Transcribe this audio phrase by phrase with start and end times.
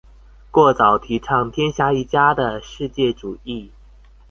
[0.49, 3.69] 過早提倡天下一家的世界主義